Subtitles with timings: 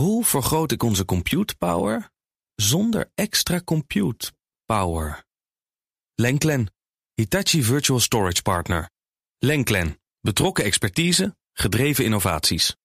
[0.00, 2.10] Hoe vergroot ik onze compute power
[2.54, 4.32] zonder extra compute
[4.64, 5.24] power?
[6.14, 6.72] Lenklen,
[7.14, 8.90] Hitachi Virtual Storage Partner.
[9.38, 12.76] Lenklen, betrokken expertise, gedreven innovaties.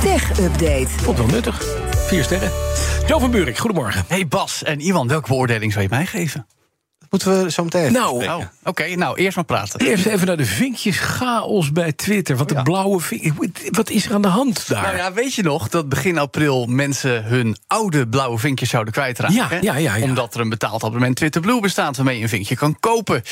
[0.00, 0.88] Tech Update.
[0.88, 1.62] Vond wel nuttig.
[2.06, 2.50] Vier sterren.
[3.06, 4.04] Jo van Buurik, goedemorgen.
[4.08, 6.46] Hey Bas en Iwan, welke beoordeling zou je mij geven?
[7.12, 8.24] Moeten we zo meteen even Nou.
[8.24, 9.80] Oh, oké, nou eerst maar praten.
[9.80, 10.98] eerst even naar de vinkjes.
[10.98, 12.36] Chaos bij Twitter.
[12.36, 13.32] Want de blauwe vink...
[13.70, 14.82] Wat is er aan de hand daar?
[14.82, 19.34] Nou ja, weet je nog dat begin april mensen hun oude blauwe vinkjes zouden kwijtraken?
[19.34, 20.04] Ja, ja, ja, ja.
[20.04, 23.22] Omdat er een betaald abonnement Twitter Blue bestaat waarmee je een vinkje kan kopen.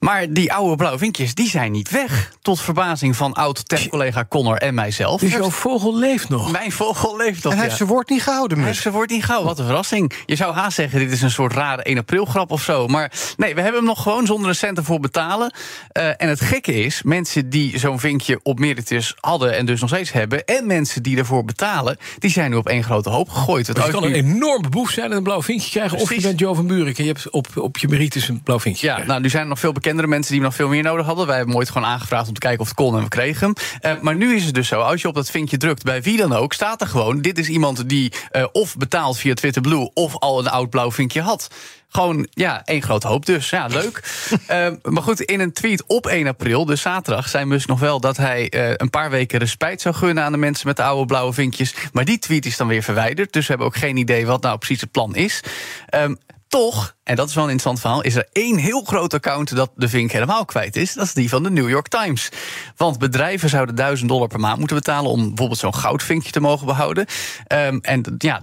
[0.00, 2.32] Maar die oude blauwe vinkjes, die zijn niet weg.
[2.42, 5.20] Tot verbazing van oud-tech-collega Connor en mijzelf.
[5.20, 6.52] dus jouw vogel leeft nog.
[6.52, 7.62] Mijn vogel leeft nog, En hij ja.
[7.62, 8.82] heeft zijn woord niet gehouden, Hij Musk.
[8.82, 10.12] Ze wordt niet gauw, wat een verrassing.
[10.26, 12.86] Je zou haast zeggen, dit is een soort rare 1 april grap of zo.
[12.86, 15.52] Maar nee, we hebben hem nog gewoon zonder een cent ervoor betalen.
[15.92, 19.56] Eh, en het gekke is, mensen die zo'n vinkje op Meritus hadden...
[19.56, 21.96] en dus nog steeds hebben, en mensen die ervoor betalen...
[22.18, 23.66] die zijn nu op één grote hoop gegooid.
[23.66, 25.98] Het kan een enorme boef zijn en een blauw vinkje krijgen.
[25.98, 28.60] Of je bent Jo van Buurik en je hebt op, op je meritus een blauw
[28.60, 31.06] vinkje Ja, nou, nu zijn er nog veel bekendere mensen die nog veel meer nodig
[31.06, 31.26] hadden.
[31.26, 33.46] Wij hebben hem ooit gewoon aangevraagd om te kijken of het kon en we kregen
[33.46, 33.54] hem.
[33.80, 36.16] Eh, maar nu is het dus zo, als je op dat vinkje drukt, bij wie
[36.16, 39.90] dan ook, staat er gewoon: dit is iemand die eh, of betaalt via Twitter Blue
[39.94, 41.48] of al een oud blauw vinkje had.
[41.88, 43.50] Gewoon, ja, één grote hoop dus.
[43.50, 44.02] Ja, leuk.
[44.46, 48.00] Eh, maar goed, in een tweet op 1 april, dus zaterdag, zei Musk nog wel
[48.00, 51.06] dat hij eh, een paar weken respijt zou gunnen aan de mensen met de oude
[51.06, 51.74] blauwe vinkjes.
[51.92, 53.32] Maar die tweet is dan weer verwijderd.
[53.32, 55.40] Dus we hebben ook geen idee wat nou precies het plan is.
[55.86, 56.14] Ehm,
[56.48, 59.70] toch, en dat is wel een interessant verhaal, is er één heel groot account dat
[59.76, 60.94] de vink helemaal kwijt is.
[60.94, 62.28] Dat is die van de New York Times.
[62.76, 66.66] Want bedrijven zouden 1000 dollar per maand moeten betalen om bijvoorbeeld zo'n goudvinkje te mogen
[66.66, 67.06] behouden.
[67.46, 68.42] Ehm, en ja,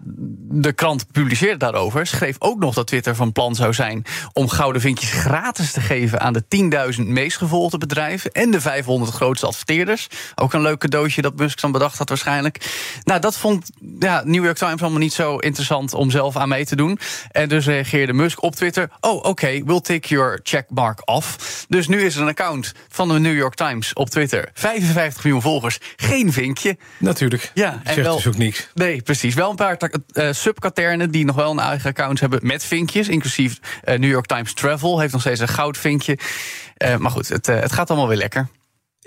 [0.50, 2.08] de krant publiceerde daarover.
[2.08, 6.20] Schreef ook nog dat Twitter van plan zou zijn om gouden vinkjes gratis te geven
[6.20, 10.08] aan de 10.000 meest gevolgde bedrijven en de 500 grootste adverteerders.
[10.36, 12.74] Ook een leuk cadeautje dat Musk dan bedacht had waarschijnlijk.
[13.04, 13.70] Nou, dat vond
[14.00, 17.00] ja, New York Times allemaal niet zo interessant om zelf aan mee te doen.
[17.32, 21.66] En dus reageerde Musk op Twitter: Oh, oké, we'll take your checkmark off.
[21.70, 24.50] Dus nu is er een account van de New York Times op Twitter.
[24.54, 26.78] 55 miljoen volgers, geen vinkje.
[27.00, 27.52] Natuurlijk.
[27.54, 28.70] Ja, en Zegt wel- dus ook niks.
[28.74, 29.34] Nee, precies.
[29.34, 29.78] Wel een paar
[30.14, 33.08] eh subkaternen die nog wel een eigen account hebben met vinkjes.
[33.08, 36.18] Inclusief eh, New York Times Travel heeft nog steeds een goudvinkje.
[36.76, 38.48] Eh, maar goed, het, het gaat allemaal weer lekker.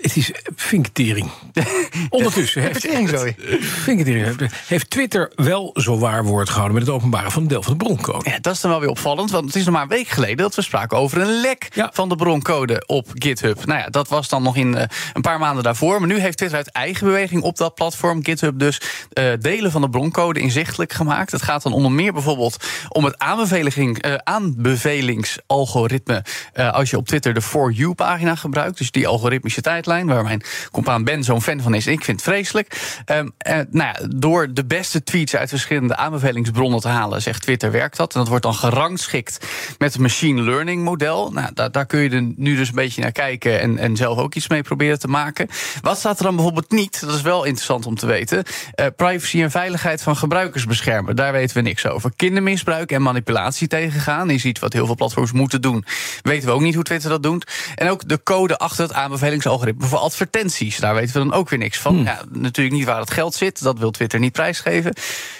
[0.01, 1.29] Het is vinketering.
[2.09, 3.35] Ondertussen heeft, Teringzooi.
[3.61, 6.77] vinketering, heeft Twitter wel zo waar woord gehouden...
[6.77, 8.29] met het openbaren van een deel van de broncode.
[8.29, 10.37] Ja, dat is dan wel weer opvallend, want het is nog maar een week geleden
[10.37, 11.89] dat we spraken over een lek Ja.
[11.93, 13.65] van de broncode op GitHub.
[13.65, 14.83] Nou ja, dat was dan nog in eh,
[15.13, 15.99] een paar maanden daarvoor.
[15.99, 18.81] Maar nu heeft Twitter uit eigen beweging op dat platform GitHub dus
[19.13, 21.31] eh, delen van de broncode inzichtelijk gemaakt.
[21.31, 22.57] Het gaat dan onder meer bijvoorbeeld
[22.89, 26.23] om het aanbeveling, eh, aanbevelingsalgoritme
[26.71, 28.77] als je op Twitter de For You-pagina gebruikt.
[28.77, 31.87] Dus die algoritmische waar mijn compaan Ben zo'n fan van is.
[31.87, 33.01] Ik vind het vreselijk.
[33.05, 37.71] Ehm, eh, nou ja, door de beste tweets uit verschillende aanbevelingsbronnen te halen, zegt Twitter,
[37.71, 38.13] werkt dat.
[38.13, 39.45] En dat wordt dan gerangschikt
[39.77, 41.31] met het machine learning model.
[41.31, 44.47] Nou, daar, kun je nu dus een beetje naar kijken en, en zelf ook iets
[44.47, 45.47] mee proberen te maken.
[45.81, 47.01] Wat staat er dan bijvoorbeeld niet?
[47.01, 48.43] Dat is wel interessant om te weten.
[48.73, 51.15] Eh, privacy en veiligheid van gebruikers beschermen.
[51.15, 52.11] Daar weten we niks over.
[52.15, 55.85] Kindermisbruik en manipulatie tegengaan is iets wat heel veel platforms moeten doen.
[56.21, 57.51] Weten we ook niet hoe Twitter dat doet.
[57.75, 60.77] En ook de code achter het aanbevelingsalgoritme voor advertenties.
[60.77, 62.03] Daar weten we dan ook weer niks van.
[62.03, 63.63] Ja, natuurlijk niet waar het geld zit.
[63.63, 64.93] Dat wil Twitter niet prijsgeven.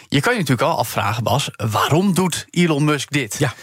[0.08, 1.50] Je kan je natuurlijk al afvragen, Bas.
[1.56, 3.36] Waarom doet Elon Musk dit?
[3.40, 3.54] Ja.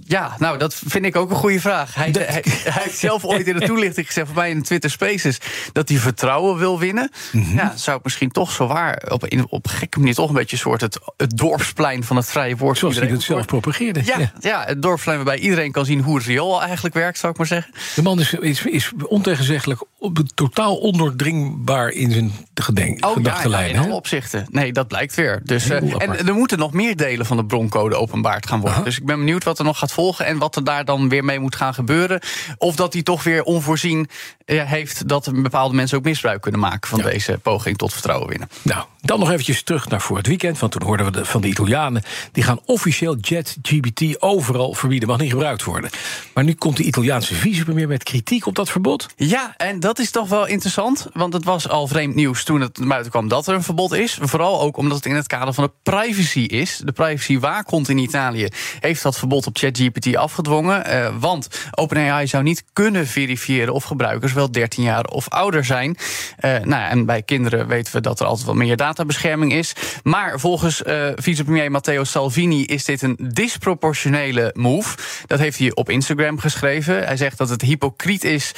[0.00, 1.94] Ja, nou, dat vind ik ook een goede vraag.
[1.94, 4.90] Hij, hij, hij heeft zelf ooit in de toelichting gezegd, voor mij in de Twitter
[4.90, 5.38] Spaces,
[5.72, 7.10] dat hij vertrouwen wil winnen.
[7.32, 10.34] Ja, zou ik misschien toch zo waar op, in, op een gekke manier toch een
[10.34, 12.78] beetje een soort het, het dorpsplein van het vrije woord.
[12.78, 14.02] Zoals hij iedereen het zelf propageerde.
[14.04, 17.38] Ja, ja, het dorpsplein waarbij iedereen kan zien hoe het riool eigenlijk werkt, zou ik
[17.38, 17.74] maar zeggen.
[17.94, 23.70] De man is, is, is ontegenzeggelijk op, totaal ondoordringbaar in zijn gedenk, Oh ja, gedachtenlijn.
[23.74, 24.46] in alle opzichten.
[24.50, 25.40] Nee, dat blijkt weer.
[25.44, 28.76] Dus, eh, en er moeten nog meer delen van de broncode openbaard gaan worden.
[28.76, 28.84] Aha.
[28.84, 31.24] Dus ik ben benieuwd wat er nog gaat volgen en wat er daar dan weer
[31.24, 32.20] mee moet gaan gebeuren.
[32.58, 34.08] Of dat hij toch weer onvoorzien
[34.44, 37.04] eh, heeft dat bepaalde mensen ook misbruik kunnen maken van Ja.
[37.04, 38.48] deze poging tot vertrouwen winnen.
[38.62, 40.58] Nou, dan nog eventjes terug naar voor het weekend.
[40.58, 42.02] Want toen hoorden we de, van de Italianen.
[42.32, 45.08] Die gaan officieel JetGPT overal verbieden.
[45.08, 45.90] Mag niet gebruikt worden.
[46.34, 49.06] Maar nu komt de Italiaanse vicepremier met kritiek op dat verbod.
[49.16, 51.06] Ja, en dat is toch wel interessant.
[51.12, 54.18] Want het was al vreemd nieuws toen het buiten kwam dat er een verbod is.
[54.20, 56.80] Vooral ook omdat het in het kader van de privacy is.
[56.84, 58.48] De privacy waakhond in Italië
[58.80, 60.90] heeft dat verbod op ChatGPT afgedwongen.
[60.90, 65.96] Uh, want OpenAI zou niet kunnen verifiëren of gebruikers wel 13 jaar of ouder zijn.
[66.40, 69.72] Uh, nou, en bij kinderen weten we dat er altijd wel meer databescherming is.
[70.02, 74.96] Maar volgens uh, vicepremier Matteo Salvini is dit een disproportionele move.
[75.26, 77.04] Dat heeft hij op Instagram geschreven.
[77.04, 78.52] Hij zegt dat het hypocriet is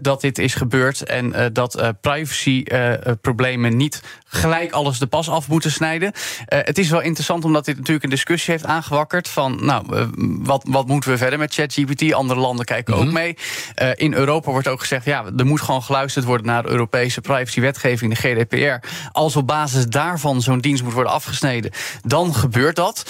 [0.00, 6.12] dat dit is gebeurd en dat privacyproblemen niet gelijk alles de pas af moeten snijden.
[6.46, 10.08] het is wel interessant omdat dit natuurlijk een discussie heeft aangewakkerd van, nou,
[10.42, 12.12] wat, wat moeten we verder met ChatGPT?
[12.12, 13.12] Andere landen kijken ook mhm.
[13.12, 13.36] mee.
[13.82, 17.20] Uh, in Europa wordt ook gezegd, ja, er moet gewoon geluisterd worden naar de Europese
[17.20, 18.86] privacywetgeving, de GDPR.
[19.12, 21.70] Als op basis daarvan zo'n dienst moet worden afgesneden,
[22.02, 23.04] dan gebeurt dat.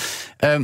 [0.45, 0.61] Uh,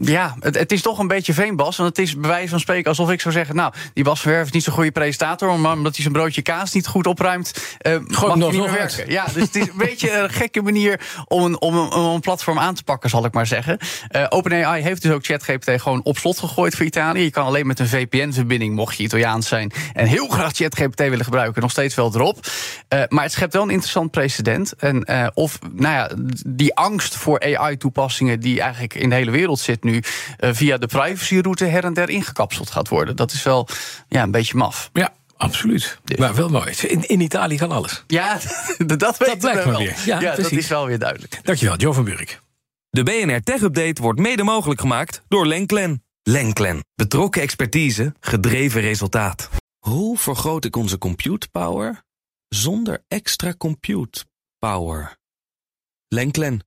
[0.00, 1.76] ja, het, het, is toch een beetje veenbas.
[1.76, 4.46] Want het is bij wijze van spreken alsof ik zou zeggen, nou, die Bas Verwerf
[4.46, 7.98] is niet zo'n goede presentator, maar omdat hij zijn broodje kaas niet goed opruimt, uh,
[8.06, 9.10] mag nog, niet werken.
[9.10, 12.20] Ja, dus het is een beetje een gekke manier om een, om, een, om een
[12.20, 13.78] platform aan te pakken, zal ik maar zeggen.
[14.10, 17.22] Uh, OpenAI heeft dus ook ChatGPT gewoon op slot gegooid voor Italië.
[17.22, 19.72] Je kan alleen met een VPN-verbinding, mocht je Italiaans zijn...
[19.92, 22.38] en heel graag ChatGPT willen gebruiken, nog steeds wel erop.
[22.88, 24.72] Uh, maar het schept wel een interessant precedent.
[24.72, 26.10] En uh, of nou ja,
[26.46, 28.40] die angst voor AI-toepassingen...
[28.40, 30.02] die eigenlijk in de hele wereld zit nu...
[30.38, 33.16] via de privacyroute her en der ingekapseld gaat worden.
[33.16, 33.68] Dat is wel
[34.08, 34.90] ja, een beetje maf.
[34.92, 35.98] Ja, Absoluut.
[36.04, 36.18] Dus.
[36.18, 36.74] Maar wel mooi.
[36.86, 38.04] In, in Italië kan alles.
[38.06, 38.32] Ja,
[38.78, 40.02] dat, dat, dat blijkt maar weer.
[40.04, 41.40] Ja, ja dat is wel weer duidelijk.
[41.42, 42.40] Dankjewel, Jo van Burk.
[42.90, 46.04] De BNR Tech Update wordt mede mogelijk gemaakt door Lenklen.
[46.22, 46.84] Lenklen.
[46.94, 49.48] Betrokken expertise, gedreven resultaat.
[49.78, 52.02] Hoe vergroot ik onze compute power
[52.48, 54.24] zonder extra compute
[54.58, 55.16] power?
[56.08, 56.66] Lenklen.